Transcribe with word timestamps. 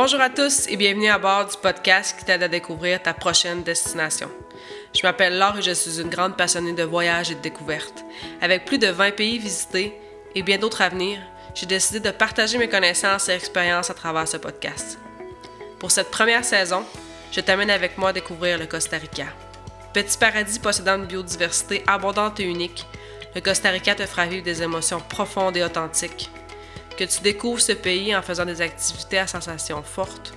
Bonjour 0.00 0.20
à 0.20 0.30
tous 0.30 0.68
et 0.68 0.76
bienvenue 0.76 1.08
à 1.08 1.18
bord 1.18 1.46
du 1.46 1.56
podcast 1.56 2.16
qui 2.16 2.24
t'aide 2.24 2.44
à 2.44 2.46
découvrir 2.46 3.02
ta 3.02 3.12
prochaine 3.12 3.64
destination. 3.64 4.30
Je 4.94 5.02
m'appelle 5.02 5.36
Laure 5.36 5.58
et 5.58 5.62
je 5.62 5.72
suis 5.72 6.00
une 6.00 6.08
grande 6.08 6.36
passionnée 6.36 6.72
de 6.72 6.84
voyages 6.84 7.32
et 7.32 7.34
de 7.34 7.40
découvertes. 7.40 8.04
Avec 8.40 8.64
plus 8.64 8.78
de 8.78 8.86
20 8.86 9.16
pays 9.16 9.38
visités 9.38 9.92
et 10.36 10.42
bien 10.44 10.56
d'autres 10.56 10.82
à 10.82 10.88
venir, 10.88 11.18
j'ai 11.52 11.66
décidé 11.66 11.98
de 11.98 12.12
partager 12.12 12.58
mes 12.58 12.68
connaissances 12.68 13.28
et 13.28 13.32
expériences 13.32 13.90
à 13.90 13.94
travers 13.94 14.28
ce 14.28 14.36
podcast. 14.36 15.00
Pour 15.80 15.90
cette 15.90 16.12
première 16.12 16.44
saison, 16.44 16.84
je 17.32 17.40
t'amène 17.40 17.68
avec 17.68 17.98
moi 17.98 18.10
à 18.10 18.12
découvrir 18.12 18.56
le 18.56 18.66
Costa 18.66 18.98
Rica. 18.98 19.26
Petit 19.94 20.16
paradis 20.16 20.60
possédant 20.60 20.94
une 20.94 21.06
biodiversité 21.06 21.82
abondante 21.88 22.38
et 22.38 22.44
unique, 22.44 22.86
le 23.34 23.40
Costa 23.40 23.70
Rica 23.70 23.96
te 23.96 24.06
fera 24.06 24.26
vivre 24.26 24.44
des 24.44 24.62
émotions 24.62 25.00
profondes 25.00 25.56
et 25.56 25.64
authentiques 25.64 26.30
que 26.98 27.04
tu 27.04 27.20
découvres 27.20 27.60
ce 27.60 27.72
pays 27.72 28.14
en 28.14 28.22
faisant 28.22 28.44
des 28.44 28.60
activités 28.60 29.18
à 29.18 29.28
sensations 29.28 29.84
fortes 29.84 30.34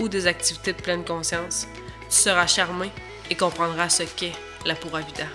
ou 0.00 0.08
des 0.08 0.26
activités 0.26 0.72
de 0.72 0.82
pleine 0.82 1.04
conscience, 1.04 1.68
tu 2.08 2.16
seras 2.16 2.48
charmé 2.48 2.90
et 3.30 3.36
comprendras 3.36 3.88
ce 3.88 4.02
qu'est 4.02 4.32
la 4.66 4.74
pura 4.74 5.02
vida. 5.02 5.26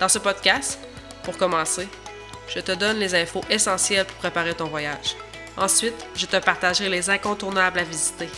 Dans 0.00 0.08
ce 0.08 0.18
podcast, 0.18 0.80
pour 1.22 1.38
commencer, 1.38 1.88
je 2.48 2.58
te 2.58 2.72
donne 2.72 2.98
les 2.98 3.14
infos 3.14 3.44
essentielles 3.48 4.06
pour 4.06 4.16
préparer 4.16 4.54
ton 4.54 4.66
voyage. 4.66 5.14
Ensuite, 5.56 5.94
je 6.16 6.26
te 6.26 6.36
partagerai 6.36 6.88
les 6.88 7.08
incontournables 7.08 7.78
à 7.78 7.84
visiter. 7.84 8.28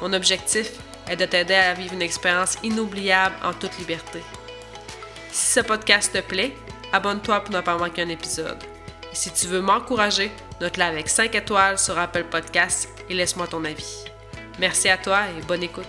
Mon 0.00 0.14
objectif 0.14 0.70
est 1.06 1.16
de 1.16 1.26
t'aider 1.26 1.54
à 1.54 1.74
vivre 1.74 1.92
une 1.92 2.02
expérience 2.02 2.56
inoubliable 2.62 3.36
en 3.44 3.52
toute 3.52 3.78
liberté. 3.78 4.22
Si 5.30 5.52
ce 5.52 5.60
podcast 5.60 6.14
te 6.14 6.20
plaît, 6.22 6.54
abonne-toi 6.92 7.40
pour 7.40 7.54
ne 7.54 7.60
pas 7.60 7.76
manquer 7.76 8.02
un 8.02 8.08
épisode. 8.08 8.64
Si 9.16 9.32
tu 9.32 9.46
veux 9.46 9.62
m'encourager, 9.62 10.30
Note-la 10.60 10.88
avec 10.88 11.08
5 11.08 11.34
étoiles 11.34 11.78
sur 11.78 11.98
Apple 11.98 12.24
Podcasts 12.24 12.90
et 13.08 13.14
laisse-moi 13.14 13.46
ton 13.46 13.64
avis. 13.64 14.04
Merci 14.58 14.90
à 14.90 14.98
toi 14.98 15.22
et 15.30 15.42
bonne 15.44 15.62
écoute. 15.62 15.84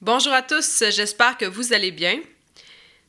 Bonjour 0.00 0.32
à 0.32 0.40
tous, 0.40 0.82
j'espère 0.88 1.36
que 1.36 1.44
vous 1.44 1.74
allez 1.74 1.90
bien. 1.90 2.20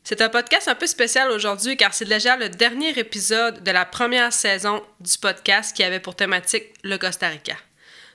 C'est 0.04 0.20
un 0.20 0.28
podcast 0.28 0.68
un 0.68 0.76
peu 0.76 0.88
spécial 0.88 1.32
aujourd'hui 1.32 1.78
car 1.78 1.94
c'est 1.94 2.04
déjà 2.04 2.36
le 2.36 2.50
dernier 2.50 3.00
épisode 3.00 3.64
de 3.64 3.72
la 3.72 3.86
première 3.86 4.34
saison 4.34 4.84
du 5.00 5.18
podcast 5.18 5.74
qui 5.74 5.84
avait 5.84 6.02
pour 6.02 6.18
thématique 6.18 6.74
le 6.84 6.98
Costa 6.98 7.30
Rica. 7.30 7.56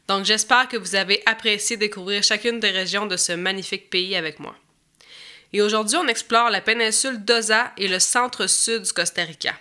Donc 0.09 0.27
j'espère 0.27 0.69
que 0.69 0.77
vous 0.77 0.95
avez 0.95 1.23
apprécié 1.25 1.79
découvrir 1.79 2.23
chacune 2.23 2.61
des 2.61 2.71
régions 2.71 3.07
de 3.07 3.17
ce 3.17 3.33
magnifique 3.33 3.89
pays 3.89 4.15
avec 4.15 4.41
moi. 4.41 4.55
Et 5.53 5.63
aujourd'hui, 5.63 5.97
on 5.97 6.07
explore 6.07 6.51
la 6.51 6.61
péninsule 6.61 7.25
d'Oza 7.25 7.73
et 7.77 7.89
le 7.89 7.99
centre-sud 7.99 8.83
du 8.83 8.93
Costa 8.93 9.23
Rica. 9.23 9.55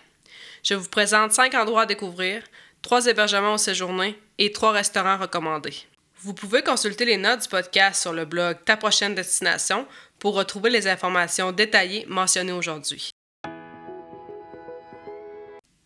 Je 0.63 0.75
vous 0.75 0.89
présente 0.89 1.31
cinq 1.31 1.55
endroits 1.55 1.83
à 1.83 1.85
découvrir, 1.85 2.43
trois 2.81 3.05
hébergements 3.07 3.55
au 3.55 3.57
séjourner 3.57 4.19
et 4.37 4.51
trois 4.51 4.71
restaurants 4.71 5.17
recommandés. 5.17 5.75
Vous 6.21 6.33
pouvez 6.33 6.61
consulter 6.61 7.05
les 7.05 7.17
notes 7.17 7.43
du 7.43 7.47
podcast 7.47 8.01
sur 8.01 8.13
le 8.13 8.25
blog 8.25 8.57
Ta 8.65 8.77
prochaine 8.77 9.15
destination 9.15 9.87
pour 10.19 10.35
retrouver 10.35 10.69
les 10.69 10.87
informations 10.87 11.51
détaillées 11.51 12.05
mentionnées 12.07 12.51
aujourd'hui. 12.51 13.09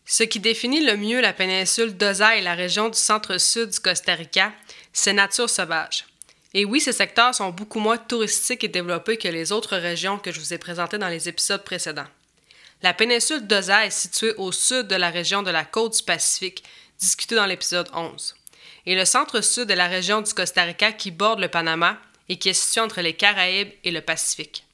Ce 0.04 0.22
qui 0.22 0.38
définit 0.38 0.84
le 0.84 0.96
mieux 0.96 1.20
la 1.20 1.32
péninsule 1.32 1.96
d'Oza 1.96 2.36
et 2.36 2.42
la 2.42 2.54
région 2.54 2.90
du 2.90 2.98
centre-sud 2.98 3.70
du 3.70 3.80
Costa 3.80 4.14
Rica, 4.14 4.52
c'est 4.92 5.14
nature 5.14 5.48
sauvage. 5.48 6.04
Et 6.56 6.64
oui, 6.64 6.80
ces 6.80 6.92
secteurs 6.92 7.34
sont 7.34 7.50
beaucoup 7.50 7.80
moins 7.80 7.98
touristiques 7.98 8.62
et 8.62 8.68
développés 8.68 9.16
que 9.16 9.26
les 9.26 9.50
autres 9.50 9.76
régions 9.76 10.18
que 10.18 10.30
je 10.30 10.38
vous 10.38 10.54
ai 10.54 10.58
présentées 10.58 10.98
dans 10.98 11.08
les 11.08 11.28
épisodes 11.28 11.64
précédents. 11.64 12.06
La 12.80 12.94
péninsule 12.94 13.46
d'Oza 13.46 13.86
est 13.86 13.90
située 13.90 14.34
au 14.36 14.52
sud 14.52 14.86
de 14.86 14.94
la 14.94 15.10
région 15.10 15.42
de 15.42 15.50
la 15.50 15.64
côte 15.64 15.96
du 15.96 16.02
Pacifique, 16.04 16.62
discutée 16.98 17.34
dans 17.34 17.46
l'épisode 17.46 17.88
11, 17.92 18.36
et 18.86 18.94
le 18.94 19.04
centre-sud 19.04 19.66
de 19.66 19.74
la 19.74 19.88
région 19.88 20.20
du 20.20 20.32
Costa 20.32 20.62
Rica 20.62 20.92
qui 20.92 21.10
borde 21.10 21.40
le 21.40 21.48
Panama 21.48 21.98
et 22.28 22.38
qui 22.38 22.50
est 22.50 22.54
située 22.54 22.82
entre 22.82 23.00
les 23.00 23.14
Caraïbes 23.14 23.72
et 23.82 23.90
le 23.90 24.00
Pacifique. 24.00 24.64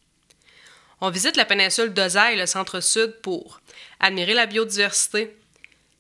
On 1.01 1.09
visite 1.09 1.37
la 1.37 1.47
péninsule 1.47 1.95
d'Oza 1.95 2.33
et 2.33 2.37
le 2.37 2.45
centre-sud 2.45 3.15
pour 3.23 3.61
admirer 4.01 4.35
la 4.35 4.45
biodiversité, 4.45 5.35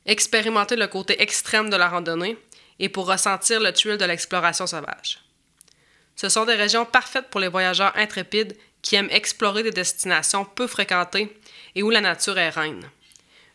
expérimenter 0.05 0.77
le 0.77 0.89
côté 0.89 1.23
extrême 1.23 1.71
de 1.71 1.77
la 1.77 1.89
randonnée 1.89 2.37
et 2.79 2.91
pour 2.91 3.07
ressentir 3.07 3.61
le 3.61 3.73
thrill 3.73 3.97
de 3.97 4.05
l'exploration 4.05 4.67
sauvage. 4.67 5.21
Ce 6.21 6.29
sont 6.29 6.45
des 6.45 6.55
régions 6.55 6.85
parfaites 6.85 7.31
pour 7.31 7.41
les 7.41 7.49
voyageurs 7.49 7.97
intrépides 7.97 8.55
qui 8.83 8.95
aiment 8.95 9.09
explorer 9.11 9.63
des 9.63 9.71
destinations 9.71 10.45
peu 10.45 10.67
fréquentées 10.67 11.35
et 11.75 11.83
où 11.83 11.89
la 11.89 12.03
nature 12.03 12.37
est 12.37 12.51
reine. 12.51 12.91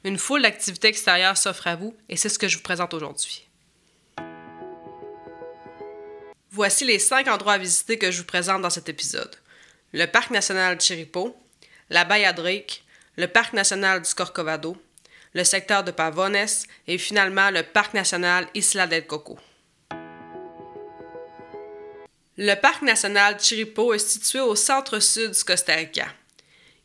Une 0.04 0.18
foule 0.18 0.42
d'activités 0.42 0.88
extérieures 0.88 1.38
s'offre 1.38 1.68
à 1.68 1.76
vous 1.76 1.96
et 2.10 2.18
c'est 2.18 2.28
ce 2.28 2.40
que 2.40 2.48
je 2.48 2.58
vous 2.58 2.64
présente 2.64 2.96
aujourd'hui. 2.96 3.48
Voici 6.50 6.86
les 6.86 6.98
cinq 6.98 7.28
endroits 7.28 7.54
à 7.54 7.58
visiter 7.60 8.00
que 8.00 8.10
je 8.10 8.18
vous 8.18 8.26
présente 8.26 8.64
dans 8.64 8.72
cet 8.72 8.90
épisode. 8.90 9.36
Le 9.94 10.08
Parc 10.08 10.32
national 10.32 10.78
de 10.78 10.82
Chiripo, 10.82 11.38
la 11.92 12.04
baie 12.04 12.26
à 12.26 12.34
Drake, 12.34 12.84
le 13.16 13.28
Parc 13.28 13.54
national 13.54 14.02
du 14.02 14.12
Corcovado, 14.16 14.76
le 15.34 15.44
secteur 15.44 15.84
de 15.84 15.92
Pavones 15.92 16.48
et 16.88 16.98
finalement 16.98 17.52
le 17.52 17.62
Parc 17.62 17.94
national 17.94 18.48
Isla 18.56 18.88
del 18.88 19.06
Coco. 19.06 19.38
Le 22.38 22.56
parc 22.56 22.82
national 22.82 23.40
Chiripo 23.40 23.94
est 23.94 24.00
situé 24.00 24.42
au 24.42 24.58
centre-sud 24.58 25.32
du 25.32 25.44
Costa 25.46 25.74
Rica. 25.74 26.06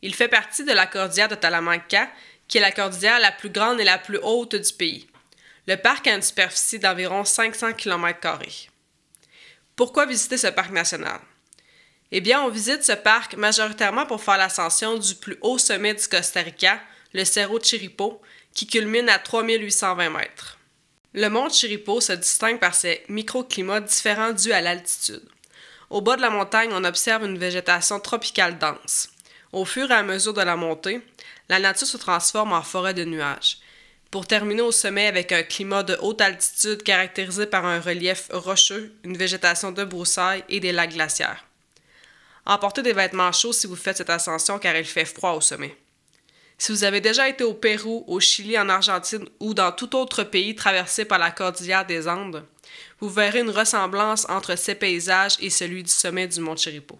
Il 0.01 0.15
fait 0.15 0.29
partie 0.29 0.63
de 0.63 0.71
la 0.71 0.87
cordillère 0.87 1.27
de 1.27 1.35
Talamanca, 1.35 2.09
qui 2.47 2.57
est 2.57 2.61
la 2.61 2.71
cordillère 2.71 3.19
la 3.19 3.33
plus 3.33 3.49
grande 3.49 3.81
et 3.81 3.83
la 3.83 3.97
plus 3.97 4.17
haute 4.23 4.55
du 4.55 4.73
pays. 4.73 5.09
Le 5.67 5.75
parc 5.75 6.07
a 6.07 6.15
une 6.15 6.21
superficie 6.21 6.79
d'environ 6.79 7.25
500 7.25 7.73
km. 7.73 8.39
Pourquoi 9.75 10.05
visiter 10.05 10.37
ce 10.37 10.47
parc 10.47 10.71
national? 10.71 11.19
Eh 12.13 12.21
bien, 12.21 12.41
on 12.43 12.49
visite 12.49 12.85
ce 12.85 12.93
parc 12.93 13.35
majoritairement 13.35 14.05
pour 14.05 14.23
faire 14.23 14.37
l'ascension 14.37 14.97
du 14.97 15.15
plus 15.15 15.37
haut 15.41 15.57
sommet 15.57 15.93
du 15.93 16.07
Costa 16.07 16.41
Rica, 16.41 16.79
le 17.13 17.25
Cerro 17.25 17.59
Chiripo, 17.59 18.21
qui 18.53 18.67
culmine 18.67 19.09
à 19.09 19.19
3820 19.19 20.09
mètres. 20.11 20.59
Le 21.13 21.27
mont 21.27 21.49
Chiripo 21.49 21.99
se 21.99 22.13
distingue 22.13 22.59
par 22.59 22.73
ses 22.73 23.03
microclimats 23.09 23.81
différents 23.81 24.31
dus 24.31 24.53
à 24.53 24.61
l'altitude. 24.61 25.27
Au 25.91 25.99
bas 25.99 26.15
de 26.15 26.21
la 26.21 26.29
montagne, 26.29 26.69
on 26.71 26.85
observe 26.85 27.25
une 27.25 27.37
végétation 27.37 27.99
tropicale 27.99 28.57
dense. 28.57 29.09
Au 29.51 29.65
fur 29.65 29.91
et 29.91 29.93
à 29.93 30.03
mesure 30.03 30.33
de 30.33 30.39
la 30.39 30.55
montée, 30.55 31.01
la 31.49 31.59
nature 31.59 31.85
se 31.85 31.97
transforme 31.97 32.53
en 32.53 32.61
forêt 32.61 32.93
de 32.93 33.03
nuages, 33.03 33.57
pour 34.09 34.25
terminer 34.25 34.61
au 34.61 34.71
sommet 34.71 35.07
avec 35.07 35.33
un 35.33 35.43
climat 35.43 35.83
de 35.83 35.97
haute 36.01 36.21
altitude 36.21 36.83
caractérisé 36.83 37.45
par 37.45 37.65
un 37.65 37.81
relief 37.81 38.29
rocheux, 38.31 38.93
une 39.03 39.17
végétation 39.17 39.73
de 39.73 39.83
broussailles 39.83 40.45
et 40.47 40.61
des 40.61 40.71
lacs 40.71 40.93
glaciaires. 40.93 41.45
Emportez 42.45 42.83
des 42.83 42.93
vêtements 42.93 43.33
chauds 43.33 43.51
si 43.51 43.67
vous 43.67 43.75
faites 43.75 43.97
cette 43.97 44.09
ascension 44.09 44.59
car 44.59 44.77
il 44.77 44.85
fait 44.85 45.03
froid 45.03 45.33
au 45.33 45.41
sommet. 45.41 45.75
Si 46.57 46.71
vous 46.71 46.85
avez 46.85 47.01
déjà 47.01 47.27
été 47.27 47.43
au 47.43 47.53
Pérou, 47.53 48.05
au 48.07 48.21
Chili, 48.21 48.57
en 48.57 48.69
Argentine 48.69 49.27
ou 49.41 49.53
dans 49.53 49.73
tout 49.73 49.93
autre 49.97 50.23
pays 50.23 50.55
traversé 50.55 51.03
par 51.03 51.19
la 51.19 51.31
cordillère 51.31 51.85
des 51.85 52.07
Andes, 52.07 52.45
vous 53.01 53.09
verrez 53.09 53.39
une 53.39 53.49
ressemblance 53.49 54.27
entre 54.29 54.55
ces 54.55 54.75
paysages 54.75 55.35
et 55.39 55.49
celui 55.49 55.83
du 55.83 55.89
sommet 55.89 56.27
du 56.27 56.39
mont 56.39 56.55
Chiripo. 56.55 56.99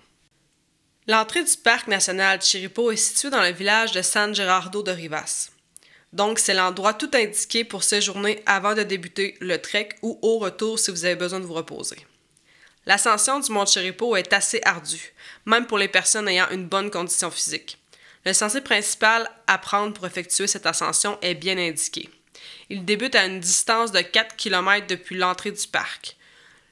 L'entrée 1.08 1.44
du 1.44 1.58
parc 1.64 1.88
national 1.88 2.42
Chiripo 2.42 2.92
est 2.92 2.98
située 2.98 3.30
dans 3.30 3.42
le 3.42 3.52
village 3.52 3.92
de 3.92 4.02
San 4.02 4.34
Gerardo 4.34 4.82
de 4.82 4.92
Rivas. 4.92 5.50
Donc, 6.12 6.40
c'est 6.40 6.54
l'endroit 6.54 6.94
tout 6.94 7.10
indiqué 7.14 7.64
pour 7.64 7.84
séjourner 7.84 8.44
avant 8.46 8.74
de 8.74 8.84
débuter 8.84 9.38
le 9.40 9.62
trek 9.62 9.90
ou 10.02 10.20
au 10.22 10.40
retour 10.40 10.78
si 10.78 10.92
vous 10.92 11.06
avez 11.06 11.16
besoin 11.16 11.40
de 11.40 11.46
vous 11.46 11.54
reposer. 11.54 11.98
L'ascension 12.86 13.40
du 13.40 13.52
mont 13.52 13.66
Chiripo 13.66 14.16
est 14.16 14.34
assez 14.34 14.60
ardue, 14.64 15.14
même 15.46 15.68
pour 15.68 15.78
les 15.78 15.88
personnes 15.88 16.28
ayant 16.28 16.50
une 16.50 16.68
bonne 16.68 16.90
condition 16.90 17.30
physique. 17.30 17.78
Le 18.26 18.34
sentier 18.34 18.62
principal 18.62 19.30
à 19.48 19.58
prendre 19.58 19.94
pour 19.94 20.06
effectuer 20.06 20.48
cette 20.48 20.66
ascension 20.66 21.18
est 21.22 21.36
bien 21.36 21.58
indiqué. 21.58 22.10
Il 22.70 22.86
débute 22.86 23.16
à 23.16 23.26
une 23.26 23.40
distance 23.40 23.92
de 23.92 24.02
4 24.02 24.36
km 24.36 24.88
depuis 24.88 25.18
l'entrée 25.18 25.52
du 25.52 25.68
parc. 25.68 26.18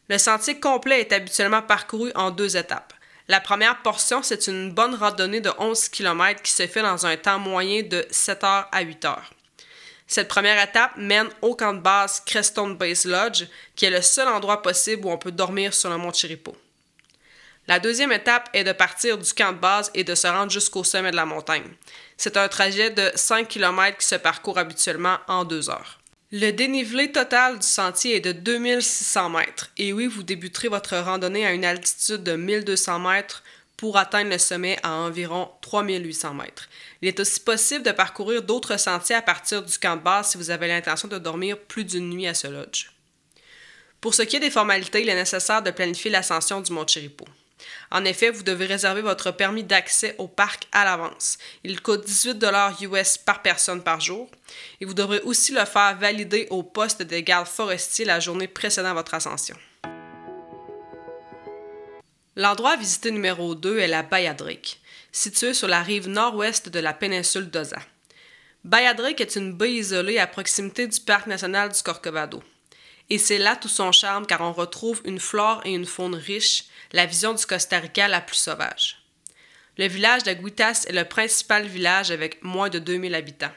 Le 0.10 0.18
sentier 0.18 0.60
complet 0.60 1.02
est 1.02 1.14
habituellement 1.14 1.62
parcouru 1.62 2.12
en 2.16 2.32
deux 2.32 2.58
étapes. 2.58 2.94
La 3.28 3.40
première 3.40 3.82
portion, 3.84 4.24
c'est 4.24 4.48
une 4.48 4.72
bonne 4.72 4.96
randonnée 4.96 5.40
de 5.40 5.52
11 5.60 5.90
km 5.90 6.42
qui 6.42 6.52
se 6.52 6.66
fait 6.66 6.82
dans 6.82 7.06
un 7.06 7.16
temps 7.16 7.38
moyen 7.38 7.84
de 7.84 8.06
7 8.10 8.42
h 8.42 8.66
à 8.72 8.82
8 8.82 9.04
h. 9.04 9.16
Cette 10.08 10.28
première 10.28 10.60
étape 10.64 10.98
mène 10.98 11.30
au 11.44 11.54
camp 11.54 11.74
de 11.74 11.80
base 11.80 12.24
Crestone 12.26 12.76
Base 12.76 13.06
Lodge, 13.06 13.44
qui 13.76 13.86
est 13.86 13.92
le 13.92 14.02
seul 14.02 14.28
endroit 14.28 14.64
possible 14.64 15.06
où 15.06 15.12
on 15.12 15.20
peut 15.20 15.32
dormir 15.32 15.76
sur 15.76 15.92
le 15.92 15.98
mont 15.98 16.12
Chiripo. 16.12 16.58
La 17.68 17.78
deuxième 17.78 18.12
étape 18.12 18.50
est 18.54 18.64
de 18.64 18.72
partir 18.72 19.20
du 19.20 19.32
camp 19.32 19.52
de 19.52 19.60
base 19.60 19.92
et 19.94 20.04
de 20.04 20.16
se 20.16 20.26
rendre 20.26 20.52
jusqu'au 20.52 20.84
sommet 20.84 21.12
de 21.12 21.16
la 21.16 21.26
montagne. 21.26 21.70
C'est 22.22 22.36
un 22.36 22.50
trajet 22.50 22.90
de 22.90 23.10
5 23.16 23.48
km 23.48 23.98
qui 23.98 24.06
se 24.06 24.16
parcourt 24.16 24.58
habituellement 24.58 25.20
en 25.30 25.46
deux 25.46 25.70
heures. 25.70 26.02
Le 26.34 26.52
dénivelé 26.52 27.14
total 27.14 27.60
du 27.60 27.66
sentier 27.66 28.18
est 28.18 28.20
de 28.20 28.34
2600 28.34 29.30
mètres. 29.30 29.72
Et 29.78 29.94
oui, 29.94 30.06
vous 30.06 30.24
débuterez 30.24 30.68
votre 30.68 30.98
randonnée 30.98 31.46
à 31.46 31.54
une 31.54 31.64
altitude 31.64 32.22
de 32.24 32.36
1200 32.36 33.00
mètres 33.00 33.42
pour 33.78 33.96
atteindre 33.96 34.32
le 34.32 34.38
sommet 34.38 34.78
à 34.84 34.96
environ 34.96 35.50
3800 35.62 36.34
mètres. 36.34 36.68
Il 37.02 37.08
est 37.08 37.22
aussi 37.22 37.40
possible 37.40 37.86
de 37.86 37.92
parcourir 37.92 38.44
d'autres 38.44 38.76
sentiers 38.76 39.16
à 39.16 39.22
partir 39.22 39.64
du 39.64 39.80
camp 39.80 39.96
de 39.96 40.02
base 40.02 40.32
si 40.32 40.38
vous 40.38 40.52
avez 40.52 40.68
l'intention 40.68 41.08
de 41.08 41.20
dormir 41.20 41.58
plus 41.58 41.86
d'une 41.86 42.10
nuit 42.10 42.28
à 42.28 42.34
ce 42.34 42.48
lodge. 42.48 42.90
Pour 44.02 44.14
ce 44.14 44.24
qui 44.24 44.36
est 44.36 44.42
des 44.42 44.52
formalités, 44.52 45.04
il 45.04 45.08
est 45.08 45.16
nécessaire 45.16 45.64
de 45.64 45.72
planifier 45.72 46.12
l'ascension 46.12 46.60
du 46.60 46.74
mont 46.74 46.86
Chiripo. 46.86 47.24
En 47.92 48.06
effet, 48.06 48.30
vous 48.30 48.44
devez 48.44 48.66
réserver 48.66 49.02
votre 49.02 49.32
permis 49.32 49.64
d'accès 49.64 50.16
au 50.18 50.28
parc 50.28 50.68
à 50.72 50.86
l'avance. 50.86 51.38
Il 51.64 51.82
coûte 51.82 52.06
18 52.06 52.44
US 52.82 53.18
par 53.18 53.42
personne 53.42 53.84
par 53.84 54.00
jour 54.00 54.30
et 54.82 54.86
vous 54.86 54.94
devrez 54.94 55.22
aussi 55.22 55.52
le 55.52 55.66
faire 55.66 55.98
valider 55.98 56.48
au 56.50 56.64
poste 56.64 57.02
de 57.02 57.20
garde 57.20 57.48
forestier 57.48 58.06
la 58.06 58.20
journée 58.20 58.48
précédant 58.48 58.94
votre 58.94 59.14
ascension. 59.14 59.56
L'endroit 62.36 62.72
à 62.72 62.78
visiter 62.78 63.12
numéro 63.12 63.54
2 63.54 63.80
est 63.80 63.88
la 63.88 64.02
Bayadrique, 64.02 64.80
située 65.12 65.54
sur 65.54 65.68
la 65.68 65.82
rive 65.82 66.08
nord-ouest 66.08 66.70
de 66.70 66.80
la 66.80 66.94
péninsule 66.94 67.50
d'Oza. 67.50 67.80
Bayadrique 68.64 69.20
est 69.20 69.36
une 69.36 69.54
baie 69.54 69.74
isolée 69.74 70.20
à 70.20 70.28
proximité 70.28 70.88
du 70.88 71.00
parc 71.02 71.28
national 71.28 71.72
du 71.72 71.82
Corcovado. 71.82 72.42
Et 73.10 73.18
c'est 73.18 73.40
là 73.40 73.56
tout 73.56 73.68
son 73.68 73.92
charme 73.92 74.26
car 74.26 74.42
on 74.42 74.54
retrouve 74.54 75.02
une 75.04 75.20
flore 75.20 75.62
et 75.66 75.74
une 75.74 75.86
faune 75.86 76.16
riches, 76.16 76.66
la 76.92 77.06
vision 77.06 77.34
du 77.34 77.46
Costa 77.46 77.80
Rica 77.80 78.08
la 78.08 78.22
plus 78.22 78.38
sauvage. 78.38 78.98
Le 79.78 79.88
village 79.88 80.24
de 80.24 80.34
Guitas 80.34 80.86
est 80.88 80.94
le 80.94 81.06
principal 81.06 81.66
village 81.66 82.12
avec 82.12 82.44
moins 82.44 82.70
de 82.70 82.80
2000 82.80 83.16
habitants. 83.16 83.52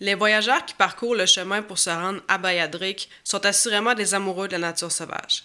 Les 0.00 0.14
voyageurs 0.14 0.64
qui 0.64 0.74
parcourent 0.74 1.14
le 1.14 1.26
chemin 1.26 1.62
pour 1.62 1.78
se 1.78 1.90
rendre 1.90 2.22
à 2.28 2.38
Bayadrique 2.38 3.08
sont 3.24 3.44
assurément 3.44 3.94
des 3.94 4.14
amoureux 4.14 4.48
de 4.48 4.52
la 4.52 4.68
nature 4.68 4.92
sauvage. 4.92 5.44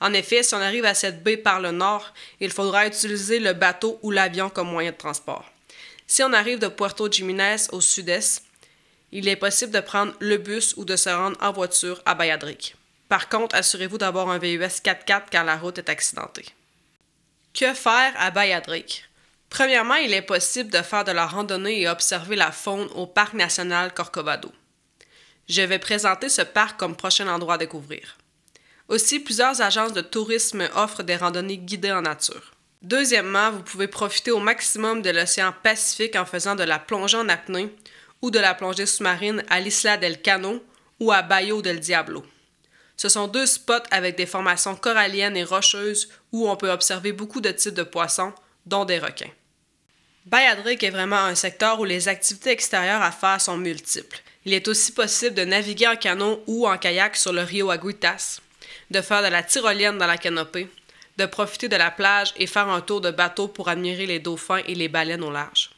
En 0.00 0.12
effet, 0.14 0.42
si 0.42 0.54
on 0.54 0.60
arrive 0.60 0.84
à 0.84 0.94
cette 0.94 1.22
baie 1.22 1.36
par 1.36 1.60
le 1.60 1.70
nord, 1.70 2.12
il 2.40 2.50
faudra 2.50 2.86
utiliser 2.86 3.38
le 3.38 3.52
bateau 3.52 3.98
ou 4.02 4.10
l'avion 4.10 4.50
comme 4.50 4.70
moyen 4.70 4.90
de 4.90 4.96
transport. 4.96 5.50
Si 6.06 6.22
on 6.22 6.32
arrive 6.32 6.58
de 6.58 6.68
Puerto 6.68 7.10
Jiménez 7.10 7.56
au 7.70 7.80
sud-est, 7.80 8.44
il 9.12 9.28
est 9.28 9.36
possible 9.36 9.72
de 9.72 9.80
prendre 9.80 10.14
le 10.20 10.38
bus 10.38 10.74
ou 10.76 10.84
de 10.84 10.96
se 10.96 11.10
rendre 11.10 11.36
en 11.40 11.52
voiture 11.52 12.02
à 12.04 12.14
Bayadrique. 12.14 12.74
Par 13.08 13.28
contre, 13.28 13.54
assurez-vous 13.54 13.98
d'avoir 13.98 14.28
un 14.30 14.38
VUS 14.38 14.58
4x4 14.58 15.24
car 15.30 15.44
la 15.44 15.56
route 15.56 15.78
est 15.78 15.90
accidentée. 15.90 16.46
Que 17.54 17.74
faire 17.74 18.14
à 18.16 18.30
Bayadrique? 18.30 19.04
Premièrement, 19.50 19.96
il 19.96 20.14
est 20.14 20.22
possible 20.22 20.70
de 20.70 20.80
faire 20.80 21.04
de 21.04 21.12
la 21.12 21.26
randonnée 21.26 21.82
et 21.82 21.88
observer 21.88 22.34
la 22.34 22.50
faune 22.50 22.88
au 22.94 23.06
Parc 23.06 23.34
national 23.34 23.92
Corcovado. 23.92 24.50
Je 25.50 25.60
vais 25.60 25.78
présenter 25.78 26.30
ce 26.30 26.40
parc 26.40 26.78
comme 26.78 26.96
prochain 26.96 27.28
endroit 27.28 27.54
à 27.54 27.58
découvrir. 27.58 28.16
Aussi, 28.88 29.20
plusieurs 29.20 29.60
agences 29.60 29.92
de 29.92 30.00
tourisme 30.00 30.66
offrent 30.74 31.02
des 31.02 31.16
randonnées 31.16 31.58
guidées 31.58 31.92
en 31.92 32.00
nature. 32.00 32.52
Deuxièmement, 32.80 33.50
vous 33.50 33.62
pouvez 33.62 33.86
profiter 33.86 34.30
au 34.30 34.40
maximum 34.40 35.02
de 35.02 35.10
l'océan 35.10 35.52
Pacifique 35.62 36.16
en 36.16 36.24
faisant 36.24 36.54
de 36.54 36.64
la 36.64 36.78
plongée 36.78 37.18
en 37.18 37.28
apnée 37.28 37.68
ou 38.22 38.30
de 38.30 38.38
la 38.38 38.54
plongée 38.54 38.86
sous-marine 38.86 39.44
à 39.50 39.60
l'Isla 39.60 39.98
del 39.98 40.22
Cano 40.22 40.64
ou 41.00 41.12
à 41.12 41.20
Bayo 41.20 41.60
del 41.60 41.80
Diablo. 41.80 42.24
Ce 43.02 43.08
sont 43.08 43.26
deux 43.26 43.46
spots 43.46 43.88
avec 43.90 44.16
des 44.16 44.26
formations 44.26 44.76
coralliennes 44.76 45.36
et 45.36 45.42
rocheuses 45.42 46.08
où 46.30 46.48
on 46.48 46.54
peut 46.54 46.70
observer 46.70 47.10
beaucoup 47.10 47.40
de 47.40 47.50
types 47.50 47.74
de 47.74 47.82
poissons, 47.82 48.32
dont 48.64 48.84
des 48.84 49.00
requins. 49.00 49.32
Bayadrick 50.26 50.84
est 50.84 50.90
vraiment 50.90 51.16
un 51.16 51.34
secteur 51.34 51.80
où 51.80 51.84
les 51.84 52.06
activités 52.06 52.50
extérieures 52.50 53.02
à 53.02 53.10
faire 53.10 53.40
sont 53.40 53.56
multiples. 53.56 54.22
Il 54.44 54.54
est 54.54 54.68
aussi 54.68 54.92
possible 54.92 55.34
de 55.34 55.42
naviguer 55.42 55.88
en 55.88 55.96
canot 55.96 56.44
ou 56.46 56.68
en 56.68 56.78
kayak 56.78 57.16
sur 57.16 57.32
le 57.32 57.42
Rio 57.42 57.70
Aguitas, 57.70 58.38
de 58.92 59.00
faire 59.00 59.24
de 59.24 59.26
la 59.26 59.42
tyrolienne 59.42 59.98
dans 59.98 60.06
la 60.06 60.16
canopée, 60.16 60.68
de 61.16 61.26
profiter 61.26 61.68
de 61.68 61.74
la 61.74 61.90
plage 61.90 62.32
et 62.36 62.46
faire 62.46 62.68
un 62.68 62.82
tour 62.82 63.00
de 63.00 63.10
bateau 63.10 63.48
pour 63.48 63.68
admirer 63.68 64.06
les 64.06 64.20
dauphins 64.20 64.62
et 64.68 64.76
les 64.76 64.86
baleines 64.86 65.24
au 65.24 65.32
large. 65.32 65.70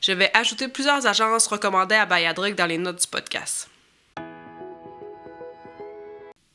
Je 0.00 0.10
vais 0.10 0.36
ajouter 0.36 0.66
plusieurs 0.66 1.06
agences 1.06 1.46
recommandées 1.46 1.94
à 1.94 2.06
Bayadrick 2.06 2.56
dans 2.56 2.66
les 2.66 2.78
notes 2.78 3.02
du 3.02 3.06
podcast. 3.06 3.68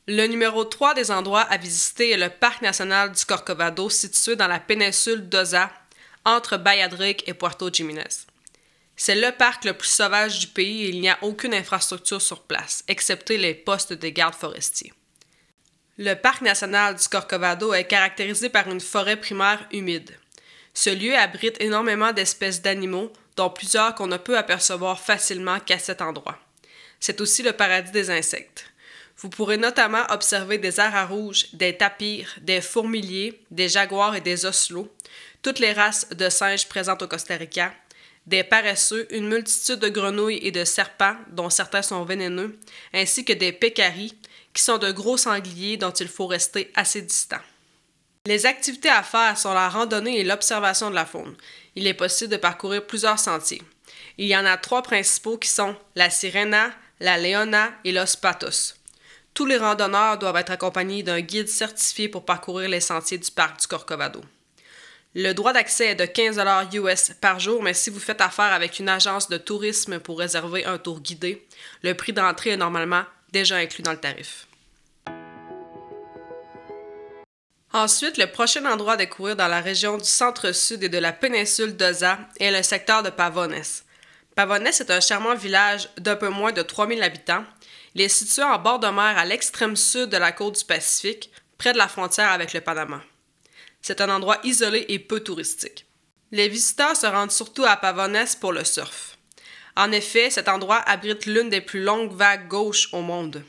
Le 0.06 0.26
numéro 0.26 0.64
3 0.64 0.92
des 0.92 1.10
endroits 1.10 1.40
à 1.40 1.56
visiter 1.56 2.10
est 2.10 2.18
le 2.18 2.28
Parc 2.28 2.60
national 2.60 3.12
du 3.12 3.24
Corcovado 3.24 3.88
situé 3.88 4.36
dans 4.36 4.48
la 4.48 4.60
péninsule 4.60 5.30
d'Oza, 5.30 5.70
entre 6.26 6.58
Bayadrick 6.58 7.26
et 7.26 7.32
Puerto 7.32 7.72
Jiménez. 7.72 8.26
C'est 8.96 9.14
le 9.14 9.32
parc 9.32 9.64
le 9.64 9.72
plus 9.72 9.88
sauvage 9.88 10.40
du 10.40 10.46
pays 10.48 10.84
et 10.84 10.88
il 10.90 11.00
n'y 11.00 11.08
a 11.08 11.16
aucune 11.22 11.54
infrastructure 11.54 12.20
sur 12.20 12.42
place, 12.42 12.84
excepté 12.86 13.38
les 13.38 13.54
postes 13.54 13.94
de 13.94 14.08
garde 14.10 14.34
forestiers. 14.34 14.92
Le 15.96 16.12
parc 16.12 16.42
national 16.42 16.96
du 16.96 17.08
Corcovado 17.08 17.72
est 17.72 17.86
caractérisé 17.86 18.50
par 18.50 18.68
une 18.68 18.82
forêt 18.82 19.16
primaire 19.16 19.66
humide. 19.72 20.18
Ce 20.74 20.90
lieu 20.90 21.16
abrite 21.16 21.58
énormément 21.62 22.12
d'espèces 22.12 22.60
d'animaux, 22.60 23.10
dont 23.36 23.48
plusieurs 23.48 23.94
qu'on 23.94 24.08
ne 24.08 24.18
peut 24.18 24.36
apercevoir 24.36 25.00
facilement 25.00 25.60
qu'à 25.60 25.78
cet 25.78 26.02
endroit. 26.02 26.38
C'est 27.00 27.22
aussi 27.22 27.42
le 27.42 27.54
paradis 27.54 27.90
des 27.90 28.10
insectes. 28.10 28.66
Vous 29.24 29.30
pourrez 29.30 29.56
notamment 29.56 30.04
observer 30.10 30.58
des 30.58 30.80
à 30.80 31.06
rouges, 31.06 31.46
des 31.54 31.78
tapirs, 31.78 32.36
des 32.42 32.60
fourmiliers, 32.60 33.40
des 33.50 33.70
jaguars 33.70 34.14
et 34.14 34.20
des 34.20 34.44
oslots, 34.44 34.94
toutes 35.40 35.60
les 35.60 35.72
races 35.72 36.10
de 36.10 36.28
singes 36.28 36.68
présentes 36.68 37.00
au 37.00 37.08
Costa 37.08 37.34
Rica, 37.34 37.72
des 38.26 38.44
paresseux, 38.44 39.06
une 39.08 39.26
multitude 39.26 39.78
de 39.78 39.88
grenouilles 39.88 40.40
et 40.42 40.50
de 40.50 40.66
serpents, 40.66 41.16
dont 41.30 41.48
certains 41.48 41.80
sont 41.80 42.04
vénéneux, 42.04 42.58
ainsi 42.92 43.24
que 43.24 43.32
des 43.32 43.52
pécaris, 43.52 44.14
qui 44.52 44.62
sont 44.62 44.76
de 44.76 44.92
gros 44.92 45.16
sangliers 45.16 45.78
dont 45.78 45.90
il 45.90 46.08
faut 46.08 46.26
rester 46.26 46.70
assez 46.74 47.00
distant. 47.00 47.40
Les 48.26 48.44
activités 48.44 48.90
à 48.90 49.02
faire 49.02 49.38
sont 49.38 49.54
la 49.54 49.70
randonnée 49.70 50.20
et 50.20 50.24
l'observation 50.24 50.90
de 50.90 50.96
la 50.96 51.06
faune. 51.06 51.34
Il 51.76 51.86
est 51.86 51.94
possible 51.94 52.32
de 52.32 52.36
parcourir 52.36 52.86
plusieurs 52.86 53.18
sentiers. 53.18 53.62
Il 54.18 54.26
y 54.26 54.36
en 54.36 54.44
a 54.44 54.58
trois 54.58 54.82
principaux 54.82 55.38
qui 55.38 55.48
sont 55.48 55.74
la 55.94 56.10
Sirena, 56.10 56.72
la 57.00 57.16
Leona 57.16 57.72
et 57.84 57.92
Los 57.92 58.16
Patos. 58.20 58.74
Tous 59.34 59.46
les 59.46 59.56
randonneurs 59.56 60.16
doivent 60.16 60.36
être 60.36 60.52
accompagnés 60.52 61.02
d'un 61.02 61.20
guide 61.20 61.48
certifié 61.48 62.08
pour 62.08 62.24
parcourir 62.24 62.68
les 62.68 62.80
sentiers 62.80 63.18
du 63.18 63.32
parc 63.32 63.60
du 63.60 63.66
Corcovado. 63.66 64.20
Le 65.16 65.32
droit 65.32 65.52
d'accès 65.52 65.88
est 65.88 65.94
de 65.96 66.06
15 66.06 66.38
US 66.72 67.12
par 67.20 67.40
jour, 67.40 67.60
mais 67.60 67.74
si 67.74 67.90
vous 67.90 67.98
faites 67.98 68.20
affaire 68.20 68.52
avec 68.52 68.78
une 68.78 68.88
agence 68.88 69.28
de 69.28 69.36
tourisme 69.36 69.98
pour 69.98 70.20
réserver 70.20 70.64
un 70.64 70.78
tour 70.78 71.00
guidé, 71.00 71.44
le 71.82 71.94
prix 71.94 72.12
d'entrée 72.12 72.50
est 72.50 72.56
normalement 72.56 73.02
déjà 73.32 73.56
inclus 73.56 73.82
dans 73.82 73.92
le 73.92 73.98
tarif. 73.98 74.46
Ensuite, 77.72 78.18
le 78.18 78.30
prochain 78.30 78.64
endroit 78.66 78.92
à 78.92 78.96
découvrir 78.96 79.34
dans 79.34 79.48
la 79.48 79.60
région 79.60 79.98
du 79.98 80.04
centre-sud 80.04 80.84
et 80.84 80.88
de 80.88 80.98
la 80.98 81.12
péninsule 81.12 81.76
d'Oza 81.76 82.20
est 82.38 82.52
le 82.52 82.62
secteur 82.62 83.02
de 83.02 83.10
Pavones. 83.10 83.62
Pavones 84.36 84.66
est 84.68 84.90
un 84.90 85.00
charmant 85.00 85.34
village 85.34 85.88
d'un 85.98 86.14
peu 86.14 86.28
moins 86.28 86.52
de 86.52 86.62
3000 86.62 87.02
habitants. 87.02 87.44
Il 87.94 88.00
est 88.00 88.08
situé 88.08 88.42
en 88.42 88.58
bord 88.58 88.80
de 88.80 88.88
mer 88.88 89.16
à 89.16 89.24
l'extrême 89.24 89.76
sud 89.76 90.10
de 90.10 90.16
la 90.16 90.32
côte 90.32 90.58
du 90.58 90.64
Pacifique, 90.64 91.30
près 91.58 91.72
de 91.72 91.78
la 91.78 91.88
frontière 91.88 92.30
avec 92.30 92.52
le 92.52 92.60
Panama. 92.60 93.00
C'est 93.82 94.00
un 94.00 94.10
endroit 94.10 94.38
isolé 94.42 94.84
et 94.88 94.98
peu 94.98 95.20
touristique. 95.20 95.86
Les 96.32 96.48
visiteurs 96.48 96.96
se 96.96 97.06
rendent 97.06 97.30
surtout 97.30 97.64
à 97.64 97.76
Pavones 97.76 98.26
pour 98.40 98.52
le 98.52 98.64
surf. 98.64 99.16
En 99.76 99.92
effet, 99.92 100.30
cet 100.30 100.48
endroit 100.48 100.78
abrite 100.78 101.26
l'une 101.26 101.50
des 101.50 101.60
plus 101.60 101.82
longues 101.82 102.12
vagues 102.12 102.48
gauches 102.48 102.88
au 102.92 103.00
monde. 103.00 103.44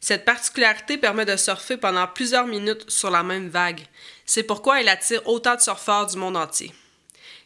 Cette 0.00 0.24
particularité 0.24 0.98
permet 0.98 1.24
de 1.24 1.36
surfer 1.36 1.76
pendant 1.76 2.06
plusieurs 2.06 2.46
minutes 2.46 2.90
sur 2.90 3.10
la 3.10 3.22
même 3.22 3.48
vague. 3.48 3.80
C'est 4.26 4.42
pourquoi 4.42 4.80
elle 4.80 4.88
attire 4.88 5.26
autant 5.26 5.54
de 5.54 5.60
surfeurs 5.60 6.06
du 6.06 6.16
monde 6.16 6.36
entier. 6.36 6.72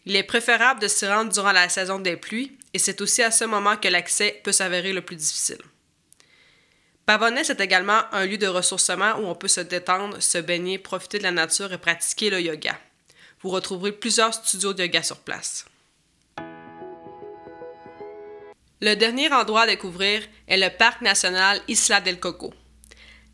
Il 0.06 0.16
est 0.16 0.22
préférable 0.22 0.80
de 0.80 0.88
s'y 0.88 1.06
rendre 1.06 1.32
durant 1.32 1.52
la 1.52 1.68
saison 1.68 1.98
des 1.98 2.16
pluies 2.16 2.56
et 2.72 2.78
c'est 2.78 3.00
aussi 3.00 3.22
à 3.22 3.30
ce 3.30 3.44
moment 3.44 3.76
que 3.76 3.88
l'accès 3.88 4.40
peut 4.42 4.52
s'avérer 4.52 4.92
le 4.92 5.02
plus 5.02 5.16
difficile. 5.16 5.58
Pavones 7.08 7.38
est 7.38 7.60
également 7.62 8.02
un 8.12 8.26
lieu 8.26 8.36
de 8.36 8.46
ressourcement 8.46 9.14
où 9.14 9.24
on 9.24 9.34
peut 9.34 9.48
se 9.48 9.62
détendre, 9.62 10.22
se 10.22 10.36
baigner, 10.36 10.76
profiter 10.76 11.16
de 11.16 11.22
la 11.22 11.30
nature 11.30 11.72
et 11.72 11.78
pratiquer 11.78 12.28
le 12.28 12.38
yoga. 12.38 12.78
Vous 13.40 13.48
retrouverez 13.48 13.92
plusieurs 13.92 14.34
studios 14.34 14.74
de 14.74 14.82
yoga 14.82 15.02
sur 15.02 15.16
place. 15.16 15.64
Le 18.82 18.94
dernier 18.94 19.32
endroit 19.32 19.62
à 19.62 19.66
découvrir 19.66 20.22
est 20.48 20.58
le 20.58 20.68
parc 20.68 21.00
national 21.00 21.62
Isla 21.66 22.02
del 22.02 22.20
Coco. 22.20 22.52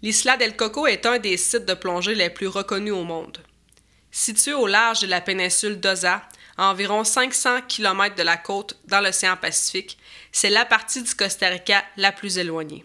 L'Isla 0.03 0.37
del 0.37 0.55
Coco 0.55 0.87
est 0.87 1.05
un 1.05 1.19
des 1.19 1.37
sites 1.37 1.67
de 1.67 1.75
plongée 1.75 2.15
les 2.15 2.31
plus 2.31 2.47
reconnus 2.47 2.93
au 2.93 3.03
monde. 3.03 3.39
Situé 4.13 4.53
au 4.53 4.69
large 4.69 5.01
de 5.01 5.09
la 5.09 5.21
péninsule 5.21 5.81
d'Oza, 5.81 6.23
à 6.57 6.71
environ 6.71 7.03
500 7.03 7.63
km 7.63 8.15
de 8.15 8.23
la 8.23 8.37
côte 8.37 8.79
dans 8.85 9.01
l'océan 9.01 9.37
Pacifique, 9.37 9.99
c'est 10.31 10.49
la 10.49 10.65
partie 10.65 11.03
du 11.03 11.13
Costa 11.13 11.49
Rica 11.49 11.85
la 11.97 12.13
plus 12.13 12.39
éloignée. 12.39 12.85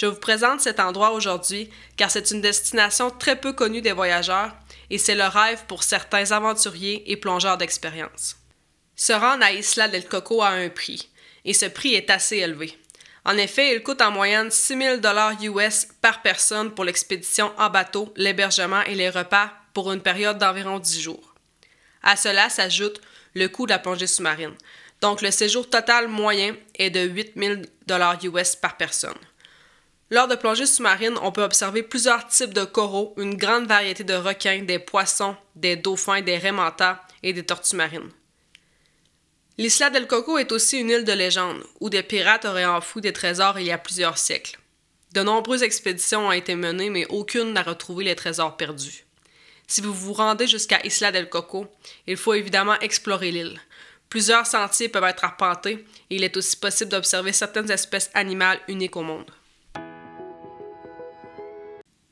Je 0.00 0.06
vous 0.06 0.16
présente 0.16 0.62
cet 0.62 0.80
endroit 0.80 1.10
aujourd'hui 1.10 1.68
car 1.98 2.10
c'est 2.10 2.30
une 2.30 2.40
destination 2.40 3.10
très 3.10 3.36
peu 3.36 3.52
connue 3.52 3.82
des 3.82 3.92
voyageurs 3.92 4.56
et 4.88 4.96
c'est 4.96 5.14
le 5.14 5.26
rêve 5.26 5.66
pour 5.68 5.82
certains 5.82 6.32
aventuriers 6.32 7.12
et 7.12 7.18
plongeurs 7.18 7.58
d'expérience. 7.58 8.36
Se 8.96 9.12
rendre 9.12 9.44
à 9.44 9.52
Isla 9.52 9.88
del 9.88 10.06
Coco 10.06 10.40
a 10.40 10.48
un 10.48 10.70
prix, 10.70 11.10
et 11.44 11.52
ce 11.52 11.66
prix 11.66 11.92
est 11.92 12.08
assez 12.08 12.38
élevé. 12.38 12.78
En 13.26 13.36
effet, 13.36 13.76
il 13.76 13.82
coûte 13.82 14.00
en 14.00 14.10
moyenne 14.10 14.50
6 14.50 14.78
000 14.78 15.00
US 15.54 15.88
par 16.00 16.22
personne 16.22 16.70
pour 16.70 16.86
l'expédition 16.86 17.52
en 17.58 17.68
bateau, 17.68 18.10
l'hébergement 18.16 18.80
et 18.84 18.94
les 18.94 19.10
repas 19.10 19.52
pour 19.74 19.92
une 19.92 20.00
période 20.00 20.38
d'environ 20.38 20.78
10 20.78 20.98
jours. 21.02 21.34
À 22.02 22.16
cela 22.16 22.48
s'ajoute 22.48 23.02
le 23.34 23.48
coût 23.48 23.66
de 23.66 23.72
la 23.72 23.78
plongée 23.78 24.06
sous-marine. 24.06 24.54
Donc 25.02 25.20
le 25.20 25.30
séjour 25.30 25.68
total 25.68 26.08
moyen 26.08 26.56
est 26.76 26.88
de 26.88 27.00
8 27.00 27.34
000 27.36 28.34
US 28.34 28.56
par 28.56 28.78
personne. 28.78 29.12
Lors 30.12 30.26
de 30.26 30.34
plongées 30.34 30.66
sous-marines, 30.66 31.18
on 31.22 31.30
peut 31.30 31.44
observer 31.44 31.84
plusieurs 31.84 32.26
types 32.26 32.52
de 32.52 32.64
coraux, 32.64 33.14
une 33.16 33.36
grande 33.36 33.68
variété 33.68 34.02
de 34.02 34.14
requins, 34.14 34.62
des 34.62 34.80
poissons, 34.80 35.36
des 35.54 35.76
dauphins, 35.76 36.20
des 36.20 36.36
raies 36.36 36.52
et 37.22 37.32
des 37.32 37.46
tortues 37.46 37.76
marines. 37.76 38.10
L'Isla 39.56 39.88
del 39.90 40.08
Coco 40.08 40.36
est 40.38 40.50
aussi 40.50 40.78
une 40.78 40.90
île 40.90 41.04
de 41.04 41.12
légende, 41.12 41.62
où 41.78 41.90
des 41.90 42.02
pirates 42.02 42.44
auraient 42.44 42.64
enfoui 42.64 43.02
des 43.02 43.12
trésors 43.12 43.60
il 43.60 43.66
y 43.66 43.70
a 43.70 43.78
plusieurs 43.78 44.18
siècles. 44.18 44.58
De 45.12 45.22
nombreuses 45.22 45.62
expéditions 45.62 46.26
ont 46.26 46.32
été 46.32 46.56
menées, 46.56 46.90
mais 46.90 47.06
aucune 47.08 47.52
n'a 47.52 47.62
retrouvé 47.62 48.04
les 48.04 48.16
trésors 48.16 48.56
perdus. 48.56 49.04
Si 49.68 49.80
vous 49.80 49.94
vous 49.94 50.12
rendez 50.12 50.48
jusqu'à 50.48 50.84
Isla 50.84 51.12
del 51.12 51.28
Coco, 51.28 51.68
il 52.08 52.16
faut 52.16 52.34
évidemment 52.34 52.78
explorer 52.80 53.30
l'île. 53.30 53.60
Plusieurs 54.08 54.46
sentiers 54.46 54.88
peuvent 54.88 55.04
être 55.04 55.24
arpentés 55.24 55.84
et 56.10 56.16
il 56.16 56.24
est 56.24 56.36
aussi 56.36 56.56
possible 56.56 56.90
d'observer 56.90 57.32
certaines 57.32 57.70
espèces 57.70 58.10
animales 58.14 58.58
uniques 58.66 58.96
au 58.96 59.02
monde. 59.02 59.30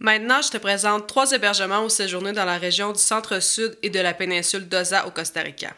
Maintenant, 0.00 0.40
je 0.42 0.50
te 0.50 0.58
présente 0.58 1.08
trois 1.08 1.32
hébergements 1.32 1.84
où 1.84 1.88
séjourner 1.88 2.32
dans 2.32 2.44
la 2.44 2.58
région 2.58 2.92
du 2.92 3.00
centre-sud 3.00 3.76
et 3.82 3.90
de 3.90 3.98
la 3.98 4.14
péninsule 4.14 4.68
d'Oza 4.68 5.06
au 5.06 5.10
Costa 5.10 5.40
Rica. 5.40 5.74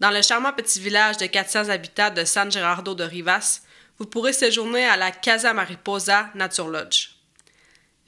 Dans 0.00 0.10
le 0.10 0.20
charmant 0.20 0.52
petit 0.52 0.80
village 0.80 1.18
de 1.18 1.26
400 1.26 1.68
habitants 1.68 2.10
de 2.10 2.24
San 2.24 2.50
Gerardo 2.50 2.94
de 2.94 3.04
Rivas, 3.04 3.60
vous 3.98 4.06
pourrez 4.06 4.32
séjourner 4.32 4.84
à 4.84 4.96
la 4.96 5.12
Casa 5.12 5.52
Mariposa 5.52 6.30
Nature 6.34 6.68
Lodge. 6.68 7.10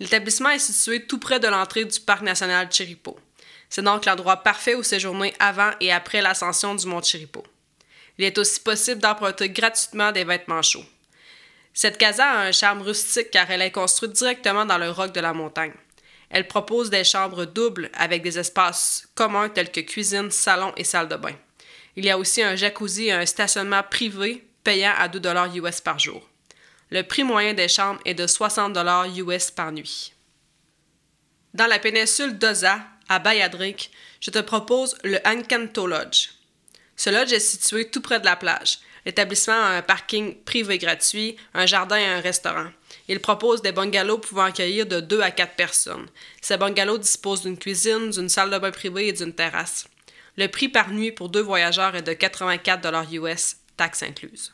L'établissement 0.00 0.50
est 0.50 0.58
situé 0.58 1.06
tout 1.06 1.18
près 1.18 1.38
de 1.38 1.46
l'entrée 1.46 1.84
du 1.84 2.00
parc 2.00 2.22
national 2.22 2.68
Chiripo. 2.70 3.16
C'est 3.70 3.82
donc 3.82 4.04
l'endroit 4.04 4.42
parfait 4.42 4.74
où 4.74 4.82
séjourner 4.82 5.34
avant 5.38 5.70
et 5.80 5.92
après 5.92 6.20
l'ascension 6.20 6.74
du 6.74 6.86
mont 6.86 7.00
Chiripo. 7.00 7.44
Il 8.18 8.24
est 8.24 8.38
aussi 8.38 8.58
possible 8.58 9.00
d'emprunter 9.00 9.50
gratuitement 9.50 10.10
des 10.10 10.24
vêtements 10.24 10.62
chauds. 10.62 10.84
Cette 11.76 11.98
casa 11.98 12.26
a 12.26 12.46
un 12.46 12.52
charme 12.52 12.80
rustique 12.80 13.30
car 13.30 13.50
elle 13.50 13.60
est 13.60 13.70
construite 13.70 14.12
directement 14.12 14.64
dans 14.64 14.78
le 14.78 14.90
roc 14.90 15.12
de 15.12 15.20
la 15.20 15.34
montagne. 15.34 15.74
Elle 16.30 16.48
propose 16.48 16.88
des 16.88 17.04
chambres 17.04 17.44
doubles 17.44 17.90
avec 17.92 18.22
des 18.22 18.38
espaces 18.38 19.06
communs 19.14 19.50
tels 19.50 19.70
que 19.70 19.82
cuisine, 19.82 20.30
salon 20.30 20.72
et 20.78 20.84
salle 20.84 21.06
de 21.06 21.16
bain. 21.16 21.34
Il 21.94 22.06
y 22.06 22.10
a 22.10 22.16
aussi 22.16 22.42
un 22.42 22.56
jacuzzi 22.56 23.08
et 23.08 23.12
un 23.12 23.26
stationnement 23.26 23.82
privé 23.82 24.42
payant 24.64 24.94
à 24.96 25.08
2 25.08 25.20
US 25.56 25.82
par 25.82 25.98
jour. 25.98 26.26
Le 26.88 27.02
prix 27.02 27.24
moyen 27.24 27.52
des 27.52 27.68
chambres 27.68 28.00
est 28.06 28.14
de 28.14 28.26
60 28.26 28.74
US 29.18 29.50
par 29.50 29.70
nuit. 29.70 30.14
Dans 31.52 31.66
la 31.66 31.78
péninsule 31.78 32.38
d'Oza, 32.38 32.80
à 33.10 33.18
Bayadrick, 33.18 33.90
je 34.22 34.30
te 34.30 34.38
propose 34.38 34.96
le 35.04 35.18
Encanto 35.26 35.86
Lodge. 35.86 36.30
Ce 36.96 37.10
lodge 37.10 37.34
est 37.34 37.38
situé 37.38 37.90
tout 37.90 38.00
près 38.00 38.18
de 38.18 38.24
la 38.24 38.36
plage. 38.36 38.78
L'établissement 39.06 39.54
a 39.54 39.76
un 39.76 39.82
parking 39.82 40.34
privé 40.42 40.78
gratuit, 40.78 41.36
un 41.54 41.64
jardin 41.64 41.96
et 41.96 42.06
un 42.06 42.20
restaurant. 42.20 42.66
Il 43.06 43.20
propose 43.20 43.62
des 43.62 43.70
bungalows 43.70 44.18
pouvant 44.18 44.42
accueillir 44.42 44.84
de 44.84 44.98
2 44.98 45.20
à 45.20 45.30
4 45.30 45.54
personnes. 45.54 46.06
Ces 46.40 46.56
bungalows 46.56 46.98
disposent 46.98 47.42
d'une 47.42 47.56
cuisine, 47.56 48.10
d'une 48.10 48.28
salle 48.28 48.50
de 48.50 48.58
bain 48.58 48.72
privée 48.72 49.06
et 49.06 49.12
d'une 49.12 49.32
terrasse. 49.32 49.86
Le 50.36 50.48
prix 50.48 50.68
par 50.68 50.90
nuit 50.90 51.12
pour 51.12 51.28
deux 51.28 51.40
voyageurs 51.40 51.94
est 51.94 52.02
de 52.02 52.12
84 52.12 53.14
US, 53.14 53.58
taxes 53.76 54.02
incluses. 54.02 54.52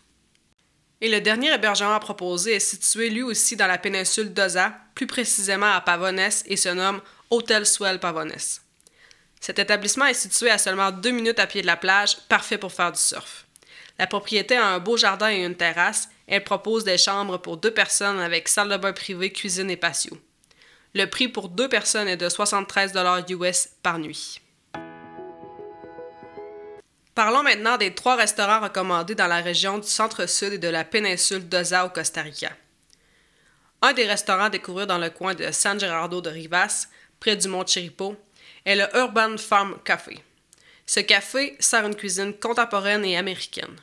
Et 1.01 1.09
le 1.09 1.23
dernier 1.23 1.55
hébergement 1.55 1.95
à 1.95 2.01
proposer 2.01 2.57
est 2.57 2.61
situé 2.61 3.09
lui 3.09 3.23
aussi 3.23 3.57
dans 3.57 3.67
la 3.67 3.79
péninsule 3.79 4.35
d'Oza, 4.35 4.75
plus 4.95 5.07
précisément 5.07 5.73
à 5.73 5.81
Pavones, 5.81 6.31
et 6.45 6.57
se 6.59 6.69
nomme 6.69 7.01
Hotel 7.31 7.65
Swell 7.65 7.99
Pavones. 7.99 8.61
Cet 9.41 9.59
établissement 9.59 10.07
est 10.07 10.15
situé 10.15 10.51
à 10.51 10.59
seulement 10.59 10.93
deux 10.93 11.11
minutes 11.11 11.39
à 11.39 11.47
pied 11.47 11.63
de 11.63 11.67
la 11.67 11.79
plage, 11.79 12.19
parfait 12.29 12.59
pour 12.59 12.71
faire 12.71 12.93
du 12.93 13.01
surf. 13.01 13.47
La 13.99 14.07
propriété 14.07 14.57
a 14.57 14.67
un 14.67 14.79
beau 14.79 14.97
jardin 14.97 15.31
et 15.31 15.45
une 15.45 15.55
terrasse. 15.55 16.09
Elle 16.27 16.45
propose 16.45 16.85
des 16.85 16.99
chambres 16.99 17.39
pour 17.39 17.57
deux 17.57 17.73
personnes 17.73 18.19
avec 18.19 18.49
salle 18.49 18.69
de 18.69 18.77
bain 18.77 18.93
privée, 18.93 19.33
cuisine 19.33 19.71
et 19.71 19.77
patio. 19.77 20.17
Le 20.95 21.07
prix 21.07 21.29
pour 21.29 21.49
deux 21.49 21.69
personnes 21.69 22.09
est 22.09 22.17
de 22.17 22.29
73 22.29 22.93
US 23.31 23.69
par 23.83 23.99
nuit. 23.99 24.41
Parlons 27.15 27.43
maintenant 27.43 27.77
des 27.77 27.95
trois 27.95 28.17
restaurants 28.17 28.61
recommandés 28.61 29.15
dans 29.15 29.27
la 29.27 29.41
région 29.41 29.79
du 29.79 29.89
centre-sud 29.89 30.55
et 30.55 30.59
de 30.59 30.69
la 30.69 30.85
péninsule 30.85 31.47
d'Oza 31.47 31.85
au 31.85 31.91
Costa 31.91 32.23
Rica. 32.23 32.51
Un 33.83 33.93
des 33.93 34.07
restaurants 34.07 34.45
à 34.45 34.51
découvrir 34.51 34.87
dans 34.87 34.99
le 34.99 35.11
coin 35.11 35.35
de 35.35 35.51
San 35.51 35.79
Gerardo 35.79 36.21
de 36.21 36.31
Rivas, 36.31 36.89
près 37.21 37.37
du 37.37 37.49
mont 37.49 37.67
Chiripo, 37.67 38.17
est 38.65 38.77
le 38.77 38.87
Urban 38.97 39.37
Farm 39.37 39.79
Café. 39.85 40.23
Ce 40.87 41.01
café 41.01 41.57
sert 41.59 41.87
une 41.87 41.97
cuisine 41.97 42.35
contemporaine 42.35 43.05
et 43.05 43.17
américaine. 43.17 43.77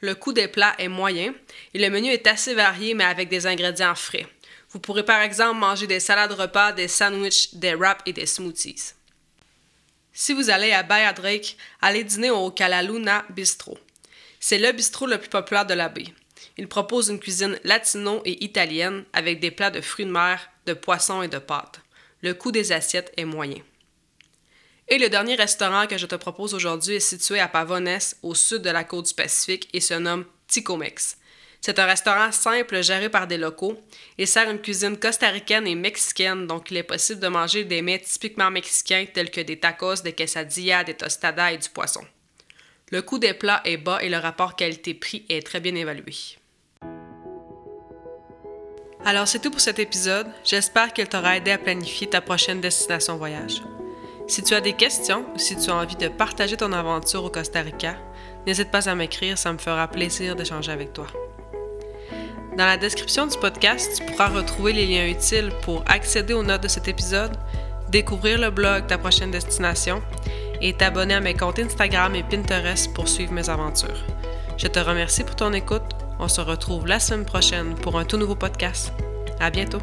Le 0.00 0.14
coût 0.14 0.32
des 0.32 0.48
plats 0.48 0.74
est 0.78 0.88
moyen 0.88 1.34
et 1.74 1.78
le 1.78 1.90
menu 1.90 2.08
est 2.08 2.26
assez 2.26 2.54
varié 2.54 2.94
mais 2.94 3.04
avec 3.04 3.28
des 3.28 3.46
ingrédients 3.46 3.94
frais. 3.94 4.26
Vous 4.70 4.78
pourrez 4.78 5.04
par 5.04 5.20
exemple 5.20 5.58
manger 5.58 5.86
des 5.86 6.00
salades 6.00 6.32
repas, 6.32 6.72
des 6.72 6.88
sandwichs, 6.88 7.54
des 7.54 7.74
wraps 7.74 8.02
et 8.06 8.12
des 8.12 8.26
smoothies. 8.26 8.94
Si 10.12 10.32
vous 10.32 10.50
allez 10.50 10.72
à 10.72 10.82
Baia 10.82 11.12
Drake, 11.12 11.56
allez 11.80 12.04
dîner 12.04 12.30
au 12.30 12.50
Calaluna 12.50 13.24
Bistro. 13.30 13.78
C'est 14.38 14.58
le 14.58 14.72
bistrot 14.72 15.06
le 15.06 15.18
plus 15.18 15.28
populaire 15.28 15.66
de 15.66 15.74
la 15.74 15.88
baie. 15.88 16.12
Il 16.56 16.68
propose 16.68 17.08
une 17.08 17.20
cuisine 17.20 17.58
latino 17.64 18.22
et 18.24 18.42
italienne 18.44 19.04
avec 19.12 19.40
des 19.40 19.50
plats 19.50 19.70
de 19.70 19.80
fruits 19.80 20.06
de 20.06 20.10
mer, 20.10 20.50
de 20.66 20.72
poissons 20.72 21.22
et 21.22 21.28
de 21.28 21.38
pâtes. 21.38 21.80
Le 22.22 22.34
coût 22.34 22.52
des 22.52 22.72
assiettes 22.72 23.12
est 23.16 23.24
moyen. 23.24 23.62
Et 24.92 24.98
le 24.98 25.08
dernier 25.08 25.36
restaurant 25.36 25.86
que 25.86 25.96
je 25.96 26.06
te 26.06 26.16
propose 26.16 26.52
aujourd'hui 26.52 26.96
est 26.96 27.00
situé 27.00 27.38
à 27.38 27.46
Pavones, 27.46 28.00
au 28.24 28.34
sud 28.34 28.62
de 28.62 28.70
la 28.70 28.82
côte 28.82 29.06
du 29.06 29.14
Pacifique, 29.14 29.68
et 29.72 29.78
se 29.78 29.94
nomme 29.94 30.24
Ticomex. 30.48 31.16
C'est 31.60 31.78
un 31.78 31.84
restaurant 31.84 32.32
simple 32.32 32.82
géré 32.82 33.08
par 33.08 33.28
des 33.28 33.36
locaux 33.36 33.78
et 34.18 34.26
sert 34.26 34.50
une 34.50 34.60
cuisine 34.60 34.96
costaricaine 34.96 35.68
et 35.68 35.76
mexicaine, 35.76 36.48
donc 36.48 36.72
il 36.72 36.78
est 36.78 36.82
possible 36.82 37.20
de 37.20 37.28
manger 37.28 37.64
des 37.64 37.82
mets 37.82 38.00
typiquement 38.00 38.50
mexicains 38.50 39.04
tels 39.12 39.30
que 39.30 39.42
des 39.42 39.60
tacos, 39.60 40.02
des 40.02 40.12
quesadillas, 40.12 40.82
des 40.82 40.94
tostadas 40.94 41.52
et 41.52 41.58
du 41.58 41.68
poisson. 41.68 42.04
Le 42.90 43.02
coût 43.02 43.20
des 43.20 43.34
plats 43.34 43.60
est 43.64 43.76
bas 43.76 44.02
et 44.02 44.08
le 44.08 44.16
rapport 44.16 44.56
qualité-prix 44.56 45.24
est 45.28 45.46
très 45.46 45.60
bien 45.60 45.74
évalué. 45.76 46.14
Alors 49.04 49.28
c'est 49.28 49.38
tout 49.38 49.50
pour 49.50 49.60
cet 49.60 49.78
épisode. 49.78 50.26
J'espère 50.44 50.92
qu'il 50.92 51.08
t'aura 51.08 51.36
aidé 51.36 51.52
à 51.52 51.58
planifier 51.58 52.08
ta 52.08 52.20
prochaine 52.20 52.60
destination 52.60 53.16
voyage. 53.16 53.62
Si 54.30 54.44
tu 54.44 54.54
as 54.54 54.60
des 54.60 54.74
questions 54.74 55.24
ou 55.34 55.40
si 55.40 55.56
tu 55.56 55.70
as 55.70 55.74
envie 55.74 55.96
de 55.96 56.06
partager 56.06 56.56
ton 56.56 56.72
aventure 56.72 57.24
au 57.24 57.30
Costa 57.30 57.62
Rica, 57.62 57.96
n'hésite 58.46 58.70
pas 58.70 58.88
à 58.88 58.94
m'écrire, 58.94 59.36
ça 59.36 59.52
me 59.52 59.58
fera 59.58 59.88
plaisir 59.88 60.36
d'échanger 60.36 60.70
avec 60.70 60.92
toi. 60.92 61.08
Dans 62.56 62.64
la 62.64 62.76
description 62.76 63.26
du 63.26 63.36
podcast, 63.36 63.90
tu 63.96 64.04
pourras 64.04 64.28
retrouver 64.28 64.72
les 64.72 64.86
liens 64.86 65.08
utiles 65.08 65.50
pour 65.62 65.82
accéder 65.88 66.32
aux 66.32 66.44
notes 66.44 66.62
de 66.62 66.68
cet 66.68 66.86
épisode, 66.86 67.36
découvrir 67.88 68.38
le 68.38 68.50
blog 68.50 68.86
Ta 68.86 68.98
prochaine 68.98 69.32
destination 69.32 70.00
et 70.60 70.74
t'abonner 70.74 71.14
à 71.14 71.20
mes 71.20 71.34
comptes 71.34 71.58
Instagram 71.58 72.14
et 72.14 72.22
Pinterest 72.22 72.94
pour 72.94 73.08
suivre 73.08 73.32
mes 73.32 73.50
aventures. 73.50 74.04
Je 74.56 74.68
te 74.68 74.78
remercie 74.78 75.24
pour 75.24 75.34
ton 75.34 75.52
écoute. 75.52 75.96
On 76.20 76.28
se 76.28 76.40
retrouve 76.40 76.86
la 76.86 77.00
semaine 77.00 77.24
prochaine 77.24 77.74
pour 77.74 77.98
un 77.98 78.04
tout 78.04 78.16
nouveau 78.16 78.36
podcast. 78.36 78.92
À 79.40 79.50
bientôt! 79.50 79.80